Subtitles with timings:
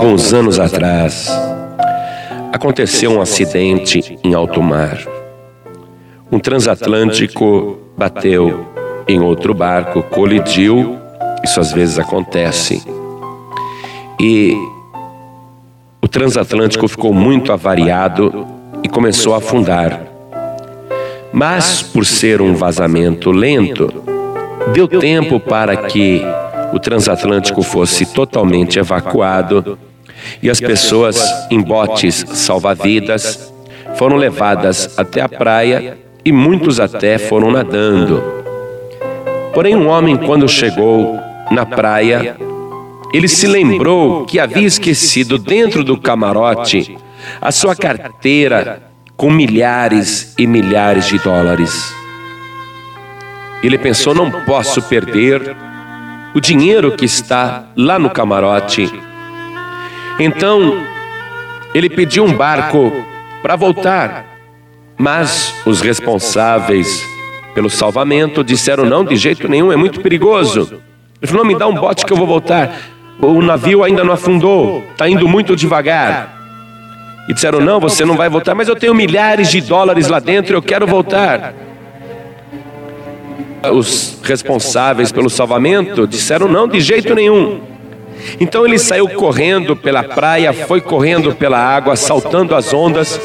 [0.00, 1.28] alguns anos atrás,
[2.50, 4.98] aconteceu um acidente em alto mar.
[6.32, 8.66] Um transatlântico bateu
[9.06, 10.96] em outro barco, colidiu,
[11.44, 12.82] isso às vezes acontece.
[14.18, 14.56] E
[16.00, 18.46] o transatlântico ficou muito avariado
[18.82, 20.00] e começou a afundar.
[21.30, 23.92] Mas, por ser um vazamento lento,
[24.72, 26.22] deu tempo para que
[26.72, 29.78] o transatlântico fosse totalmente evacuado
[30.42, 31.20] e as pessoas
[31.50, 33.52] em botes salva-vidas
[33.96, 38.22] foram levadas até a praia e muitos até foram nadando.
[39.52, 41.18] Porém, um homem, quando chegou
[41.50, 42.36] na praia,
[43.12, 46.96] ele se lembrou que havia esquecido dentro do camarote
[47.40, 48.82] a sua carteira
[49.16, 51.92] com milhares e milhares de dólares.
[53.62, 55.56] Ele pensou: não posso perder
[56.34, 58.90] o dinheiro que está lá no camarote.
[60.20, 60.78] Então,
[61.74, 62.92] ele pediu um barco
[63.42, 64.26] para voltar,
[64.96, 67.04] mas os responsáveis
[67.54, 70.80] pelo salvamento disseram: não, de jeito nenhum, é muito perigoso.
[71.20, 72.72] Ele falou: me dá um bote que eu vou voltar.
[73.20, 76.36] O navio ainda não afundou, está indo muito devagar.
[77.28, 80.54] E disseram: não, você não vai voltar, mas eu tenho milhares de dólares lá dentro,
[80.54, 81.54] eu quero voltar
[83.68, 87.60] os responsáveis pelo salvamento disseram não, de jeito nenhum.
[88.38, 93.20] Então ele saiu correndo pela praia, foi correndo pela água, saltando as ondas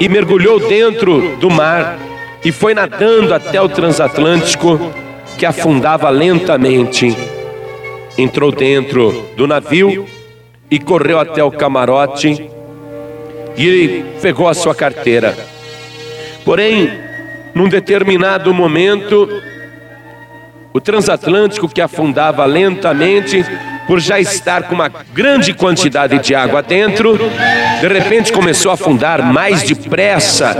[0.00, 1.98] e mergulhou dentro do mar
[2.44, 4.78] e foi nadando até o transatlântico
[5.38, 7.16] que afundava lentamente.
[8.16, 10.06] Entrou dentro do navio
[10.70, 12.50] e correu até o camarote
[13.56, 15.36] e ele pegou a sua carteira.
[16.44, 16.90] Porém,
[17.54, 19.28] num determinado momento,
[20.72, 23.44] o transatlântico que afundava lentamente,
[23.86, 27.18] por já estar com uma grande quantidade de água dentro,
[27.80, 30.56] de repente começou a afundar mais depressa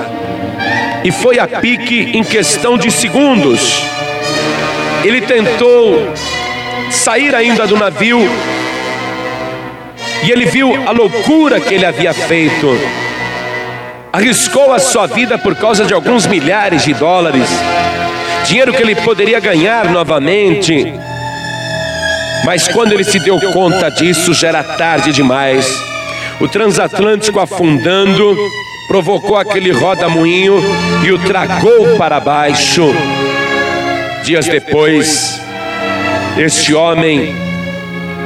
[1.04, 3.82] e foi a pique em questão de segundos.
[5.04, 6.12] Ele tentou
[6.90, 8.20] sair ainda do navio
[10.24, 12.78] e ele viu a loucura que ele havia feito.
[14.12, 17.48] Arriscou a sua vida por causa de alguns milhares de dólares
[18.46, 20.94] dinheiro que ele poderia ganhar novamente.
[22.46, 25.66] Mas quando ele se deu conta disso, já era tarde demais.
[26.40, 28.36] O transatlântico afundando
[28.86, 30.62] provocou aquele roda-moinho
[31.04, 32.84] e o tragou para baixo.
[34.22, 35.40] Dias depois,
[36.38, 37.34] este homem,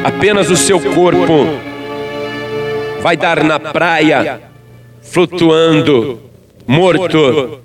[0.04, 1.46] apenas o seu corpo,
[3.00, 4.38] vai dar na praia,
[5.00, 6.20] flutuando,
[6.66, 7.62] morto.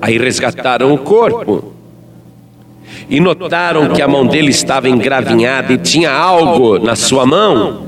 [0.00, 1.75] Aí resgataram o corpo
[3.08, 7.82] e notaram que a mão dele estava engravinhada e tinha algo na sua mão.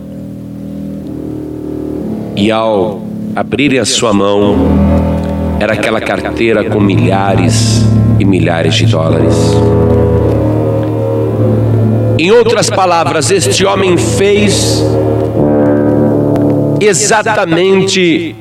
[2.36, 3.02] E ao
[3.34, 4.56] abrirem a sua mão,
[5.58, 7.84] era aquela carteira com milhares
[8.18, 9.34] e milhares de dólares.
[12.16, 14.84] Em outras palavras, este homem fez
[16.80, 18.36] exatamente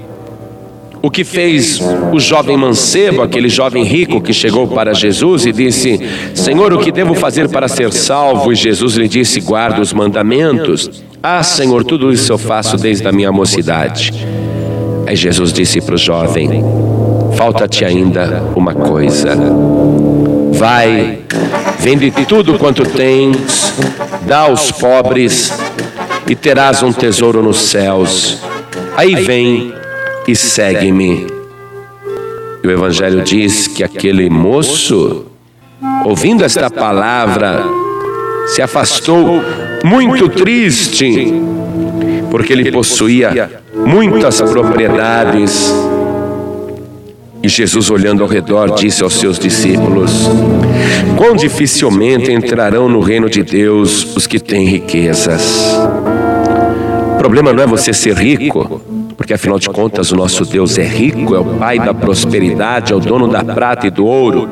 [1.02, 1.80] o que fez
[2.12, 6.00] o jovem mancebo, aquele jovem rico que chegou para Jesus e disse:
[6.34, 8.52] Senhor, o que devo fazer para ser salvo?
[8.52, 10.90] E Jesus lhe disse: Guarda os mandamentos.
[11.22, 14.13] Ah, Senhor, tudo isso eu faço desde a minha mocidade.
[15.06, 16.63] Aí Jesus disse para o jovem:
[17.36, 19.38] Falta-te ainda uma coisa.
[20.53, 21.19] Vai,
[21.80, 23.74] vende tudo quanto tens,
[24.25, 25.53] dá aos pobres
[26.28, 28.40] e terás um tesouro nos céus.
[28.96, 29.74] Aí vem
[30.28, 31.26] e segue-me.
[32.64, 35.26] O Evangelho diz que aquele moço,
[36.04, 37.64] ouvindo esta palavra,
[38.48, 39.42] se afastou
[39.86, 41.34] muito triste,
[42.30, 45.74] porque ele possuía muitas propriedades.
[47.42, 50.28] E Jesus, olhando ao redor, disse aos seus discípulos:
[51.16, 55.78] Quão dificilmente entrarão no reino de Deus os que têm riquezas.
[57.13, 58.81] O problema não é você ser rico,
[59.27, 62.95] porque afinal de contas o nosso Deus é rico, é o Pai da prosperidade, é
[62.95, 64.50] o dono da prata e do ouro.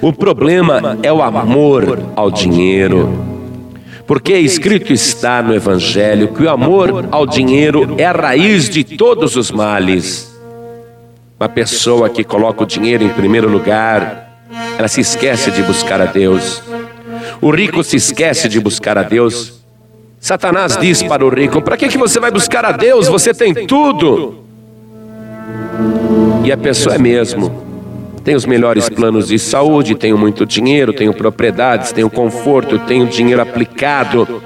[0.00, 3.12] O problema é o amor ao dinheiro.
[4.06, 9.34] Porque escrito está no Evangelho que o amor ao dinheiro é a raiz de todos
[9.34, 10.38] os males.
[11.40, 14.38] Uma pessoa que coloca o dinheiro em primeiro lugar,
[14.78, 16.62] ela se esquece de buscar a Deus.
[17.40, 19.59] O rico se esquece de buscar a Deus
[20.20, 23.08] Satanás diz para o rico: Para que, que você vai buscar a Deus?
[23.08, 24.44] Você tem tudo.
[26.44, 27.50] E a pessoa é mesmo.
[28.22, 33.40] tenho os melhores planos de saúde, tenho muito dinheiro, tenho propriedades, tenho conforto, tenho dinheiro
[33.40, 34.42] aplicado,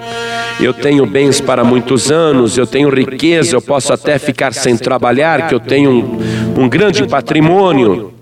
[0.60, 5.48] eu tenho bens para muitos anos, eu tenho riqueza, eu posso até ficar sem trabalhar,
[5.48, 8.12] que eu tenho um, um grande patrimônio.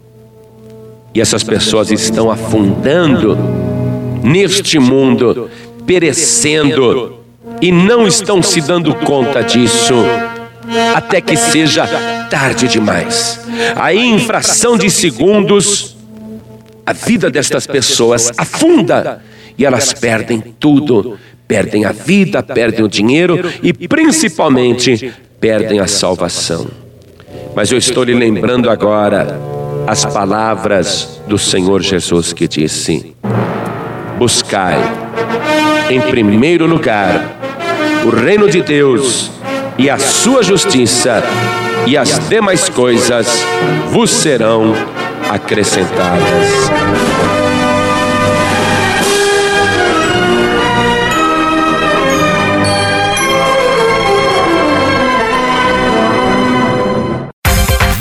[1.15, 3.37] E essas pessoas estão afundando
[4.23, 5.51] neste mundo,
[5.85, 7.22] perecendo,
[7.63, 9.95] e não estão se dando conta disso
[10.95, 11.87] até que seja
[12.29, 13.41] tarde demais.
[13.77, 15.97] Aí, em fração de segundos,
[16.85, 19.23] a vida destas pessoas afunda
[19.57, 21.19] e elas perdem tudo.
[21.47, 26.67] Perdem a vida, perdem o dinheiro e principalmente perdem a salvação.
[27.55, 29.39] Mas eu estou lhe lembrando agora
[29.87, 33.15] as palavras do Senhor Jesus que disse:
[34.19, 34.79] Buscai
[35.91, 37.42] em primeiro lugar
[38.05, 39.31] o reino de Deus
[39.79, 41.23] e a sua justiça,
[41.87, 43.27] e as demais coisas
[43.91, 44.75] vos serão
[45.31, 47.02] acrescentadas.